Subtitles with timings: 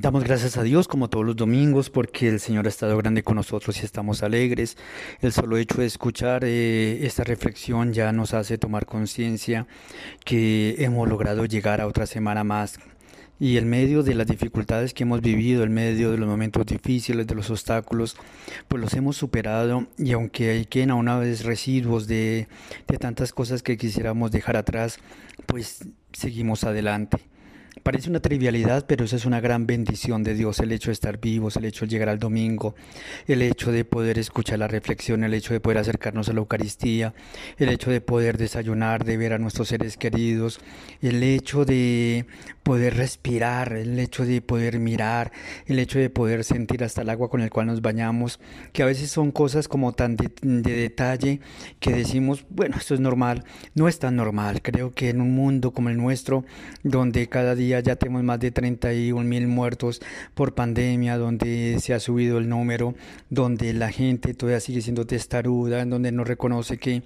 [0.00, 3.34] Damos gracias a Dios como todos los domingos porque el Señor ha estado grande con
[3.34, 4.76] nosotros y estamos alegres.
[5.20, 9.66] El solo hecho de escuchar eh, esta reflexión ya nos hace tomar conciencia
[10.24, 12.78] que hemos logrado llegar a otra semana más.
[13.40, 17.26] Y en medio de las dificultades que hemos vivido, en medio de los momentos difíciles,
[17.26, 18.16] de los obstáculos,
[18.68, 22.46] pues los hemos superado y aunque hay quien a una vez residuos de,
[22.86, 25.00] de tantas cosas que quisiéramos dejar atrás,
[25.46, 25.80] pues
[26.12, 27.18] seguimos adelante.
[27.82, 31.18] Parece una trivialidad, pero eso es una gran bendición de Dios, el hecho de estar
[31.18, 32.74] vivos, el hecho de llegar al domingo,
[33.26, 37.14] el hecho de poder escuchar la reflexión, el hecho de poder acercarnos a la Eucaristía,
[37.56, 40.60] el hecho de poder desayunar, de ver a nuestros seres queridos,
[41.00, 42.26] el hecho de
[42.62, 45.32] poder respirar, el hecho de poder mirar,
[45.66, 48.40] el hecho de poder sentir hasta el agua con el cual nos bañamos,
[48.72, 51.40] que a veces son cosas como tan de, detalle
[51.80, 54.60] que decimos, bueno, esto es normal, no es tan normal.
[54.62, 56.44] Creo que en un mundo como el nuestro,
[56.82, 60.00] donde cada día ya tenemos más de 31 mil muertos
[60.34, 62.94] por pandemia, donde se ha subido el número,
[63.30, 67.02] donde la gente todavía sigue siendo testaruda, donde no reconoce que,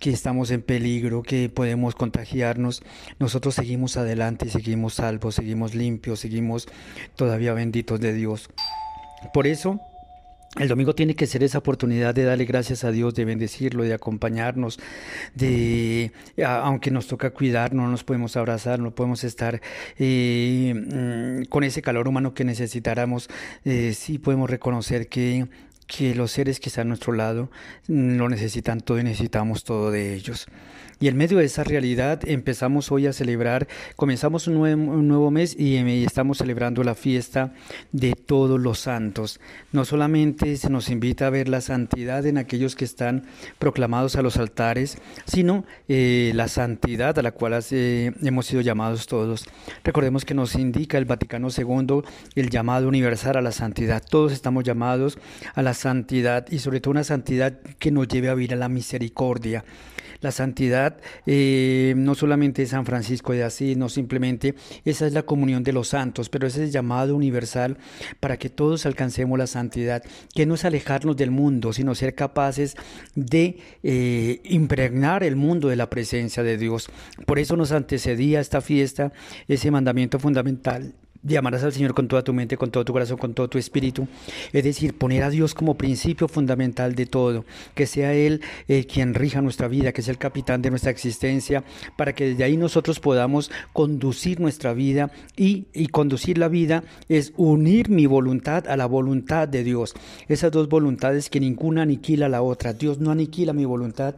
[0.00, 2.82] que estamos en peligro, que podemos contagiarnos.
[3.18, 6.68] Nosotros seguimos adelante, seguimos salvos, seguimos limpios, seguimos
[7.16, 8.50] todavía benditos de Dios.
[9.32, 9.80] Por eso,
[10.58, 13.92] el domingo tiene que ser esa oportunidad de darle gracias a Dios, de bendecirlo, de
[13.92, 14.78] acompañarnos,
[15.34, 16.12] de,
[16.46, 19.60] aunque nos toca cuidar, no nos podemos abrazar, no podemos estar
[19.98, 23.28] eh, mm, con ese calor humano que necesitáramos,
[23.64, 25.48] eh, sí podemos reconocer que,
[25.86, 27.50] que los seres que están a nuestro lado
[27.86, 30.46] lo necesitan todo y necesitamos todo de ellos.
[31.00, 35.76] Y en medio de esa realidad empezamos hoy a celebrar, comenzamos un nuevo, mes y,
[36.04, 37.52] estamos celebrando la fiesta
[37.92, 39.40] de todos los santos.
[39.72, 43.24] No solamente se nos invita a ver la santidad en aquellos que están
[43.58, 49.06] proclamados a los altares, sino eh, la santidad a la cual eh, hemos sido llamados
[49.06, 49.44] todos.
[49.82, 52.02] Recordemos que nos indica el Vaticano II
[52.34, 54.02] el llamado universal a la santidad.
[54.02, 55.18] Todos estamos llamados
[55.54, 58.68] a la santidad y sobre todo una santidad que nos lleve a vivir a la
[58.68, 59.64] misericordia.
[60.24, 60.96] La santidad
[61.26, 64.54] eh, no solamente es San Francisco de Asís, no simplemente
[64.86, 67.76] esa es la comunión de los santos, pero ese es el llamado universal
[68.20, 70.02] para que todos alcancemos la santidad,
[70.34, 72.74] que no es alejarnos del mundo, sino ser capaces
[73.14, 76.88] de eh, impregnar el mundo de la presencia de Dios.
[77.26, 79.12] Por eso nos antecedía esta fiesta
[79.46, 83.34] ese mandamiento fundamental llamarás al Señor con toda tu mente, con todo tu corazón, con
[83.34, 84.06] todo tu espíritu.
[84.52, 89.14] Es decir, poner a Dios como principio fundamental de todo, que sea Él eh, quien
[89.14, 91.64] rija nuestra vida, que sea el capitán de nuestra existencia,
[91.96, 97.88] para que desde ahí nosotros podamos conducir nuestra vida y, conducir la vida es unir
[97.88, 99.94] mi voluntad a la voluntad de Dios.
[100.28, 102.72] Esas dos voluntades que ninguna aniquila la otra.
[102.72, 104.16] Dios no aniquila mi voluntad,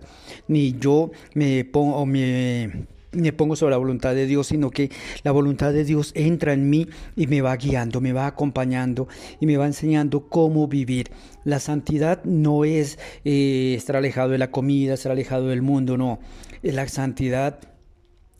[0.48, 4.90] ni yo me pongo me me pongo sobre la voluntad de Dios, sino que
[5.22, 9.08] la voluntad de Dios entra en mí y me va guiando, me va acompañando
[9.40, 11.10] y me va enseñando cómo vivir.
[11.44, 16.18] La santidad no es eh, estar alejado de la comida, estar alejado del mundo, no.
[16.62, 17.60] La santidad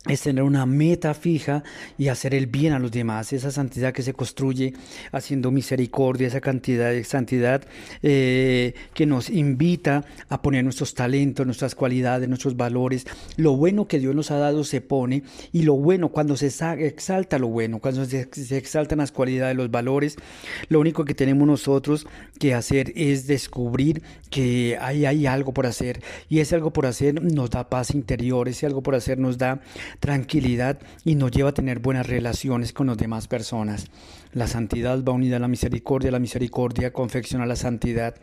[0.09, 1.62] es tener una meta fija
[1.99, 4.75] y hacer el bien a los demás, esa santidad que se construye
[5.12, 7.62] haciendo misericordia, esa cantidad de santidad
[8.03, 13.06] eh, que nos invita a poner nuestros talentos, nuestras cualidades, nuestros valores,
[13.37, 15.22] lo bueno que Dios nos ha dado se pone
[15.53, 20.16] y lo bueno, cuando se exalta lo bueno, cuando se, exaltan las cualidades, los valores,
[20.69, 22.06] lo único que tenemos nosotros
[22.39, 27.22] que hacer es descubrir que hay, hay algo por hacer y ese algo por hacer
[27.22, 29.61] nos da paz interior, ese algo por hacer nos da
[30.01, 33.87] tranquilidad y nos lleva a tener buenas relaciones con las demás personas.
[34.37, 38.17] La santidad va unida a la misericordia, la misericordia confecciona la santidad.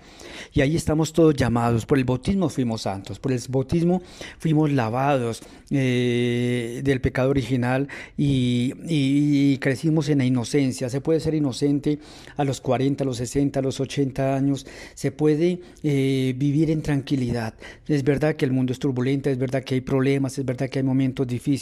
[0.54, 1.88] Y ahí estamos todos llamados.
[1.88, 4.00] Por el bautismo fuimos santos, por el bautismo
[4.38, 5.42] fuimos lavados
[5.72, 10.88] eh, del pecado original y, crecimos en la inocencia.
[10.88, 11.98] Se puede ser inocente
[12.38, 14.68] a los 40, a los 60, a los 80 años.
[14.94, 17.56] Se puede eh, vivir en tranquilidad.
[17.88, 20.78] Es verdad que el mundo es turbulento, es verdad que hay problemas, es verdad que
[20.78, 21.54] hay momentos difíciles,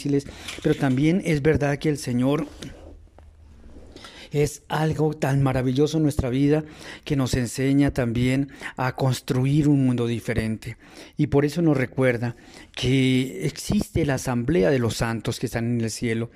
[0.62, 2.46] pero también es verdad que el Señor
[4.32, 6.64] es algo tan maravilloso en nuestra vida
[7.04, 10.76] que nos enseña también a construir un mundo diferente.
[11.16, 12.34] Y por eso nos recuerda
[12.74, 16.30] que existe la asamblea de los santos que están en el cielo,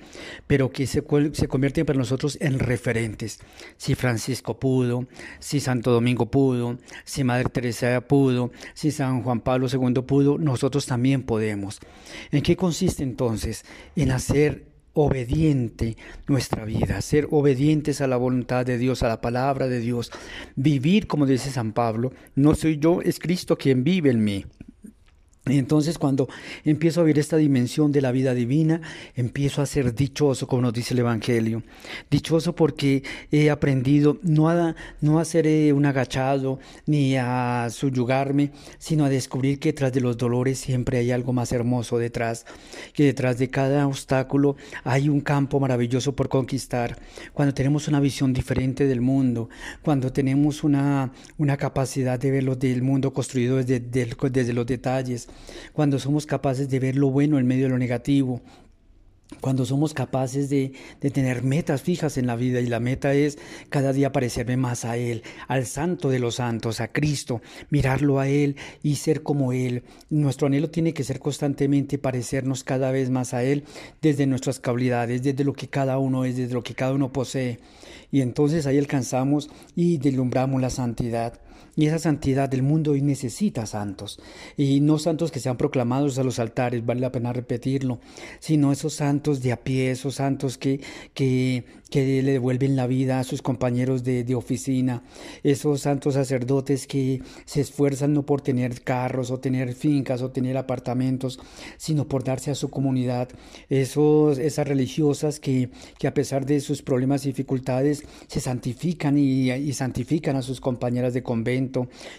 [0.45, 1.03] pero que se,
[1.33, 3.39] se convierten para nosotros en referentes.
[3.77, 5.07] Si Francisco pudo,
[5.39, 10.85] si Santo Domingo pudo, si Madre Teresa pudo, si San Juan Pablo II pudo, nosotros
[10.85, 11.79] también podemos.
[12.31, 13.65] ¿En qué consiste entonces?
[13.95, 15.95] En hacer obediente
[16.27, 20.11] nuestra vida, ser obedientes a la voluntad de Dios, a la palabra de Dios,
[20.55, 24.45] vivir como dice San Pablo, no soy yo, es Cristo quien vive en mí.
[25.51, 26.27] Y entonces cuando
[26.63, 28.81] empiezo a ver esta dimensión de la vida divina,
[29.15, 31.63] empiezo a ser dichoso, como nos dice el Evangelio.
[32.09, 39.05] Dichoso porque he aprendido no a, no ser eh, un agachado ni a subyugarme, sino
[39.05, 42.45] a descubrir que tras de los dolores siempre hay algo más hermoso detrás,
[42.93, 46.97] que detrás de cada obstáculo hay un campo maravilloso por conquistar.
[47.33, 49.49] Cuando tenemos una visión diferente del mundo,
[49.81, 55.27] cuando tenemos una, una capacidad de ver lo del mundo construido desde, desde los detalles,
[55.73, 58.41] cuando somos capaces de ver lo bueno en medio de lo negativo,
[59.41, 60.71] cuando somos capaces de,
[61.11, 63.37] tener metas fijas en la vida y la meta es
[63.69, 68.29] cada día parecerme más a Él, al Santo de los Santos, a Cristo, mirarlo a
[68.29, 69.83] Él y ser como Él.
[70.09, 73.65] Nuestro anhelo tiene que ser constantemente parecernos cada vez más a Él
[74.01, 77.59] desde nuestras cualidades, desde lo que cada uno es, desde lo que cada uno posee.
[78.11, 81.39] Y entonces ahí alcanzamos y deslumbramos la santidad.
[81.75, 84.19] Y esa santidad del mundo hoy necesita santos.
[84.57, 87.99] Y no santos que sean proclamados a los altares, vale la pena repetirlo,
[88.39, 90.81] sino esos santos de a pie, esos santos que,
[91.13, 95.03] que, que le devuelven la vida a sus compañeros de, oficina,
[95.43, 100.57] esos santos sacerdotes que se esfuerzan no por tener carros o tener fincas o tener
[100.57, 101.39] apartamentos,
[101.77, 103.29] sino por darse a su comunidad,
[103.69, 109.51] esos, esas religiosas que, que a pesar de sus problemas y dificultades se santifican y,
[109.51, 111.46] y santifican a sus compañeras de convento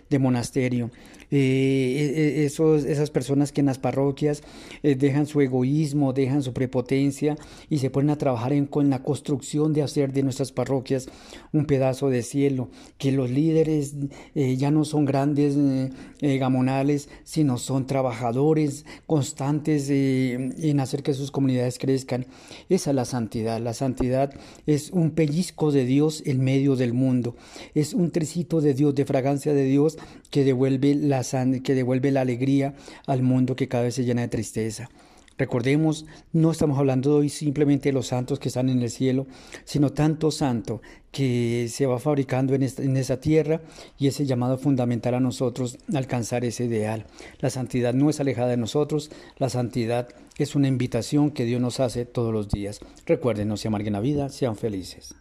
[0.09, 0.91] de monasterio.
[1.31, 4.43] Eh, e, e, esas personas que en las parroquias
[4.83, 7.37] eh, dejan su egoísmo, dejan su prepotencia
[7.69, 11.09] y se ponen a trabajar en, con la construcción de hacer de nuestras parroquias
[11.53, 13.95] un pedazo de cielo, que los líderes
[14.35, 15.57] eh, ya no son grandes
[16.21, 22.27] gamonales, sino son trabajadores constantes en hacer que sus comunidades crezcan.
[22.69, 23.61] Esa es la santidad.
[23.61, 24.33] La santidad
[24.67, 27.37] es un pellizco de Dios en medio del mundo,
[27.75, 29.99] es un tricito de Dios de fragancia de Dios
[30.31, 31.25] que devuelve la,
[31.65, 32.75] que devuelve la alegría
[33.07, 34.89] al mundo que cada vez se llena de tristeza.
[35.37, 39.27] Recordemos, no estamos hablando hoy simplemente de los santos que están en el cielo,
[39.65, 43.61] sino tanto santo que se va fabricando en, en esa tierra
[43.99, 47.07] y ese llamado fundamental a nosotros alcanzar ese ideal.
[47.41, 51.81] La santidad no es alejada de nosotros, la santidad es una invitación que Dios nos
[51.81, 52.79] hace todos los días.
[53.05, 55.17] Recuerden, no se amarguen la vida, sean felices.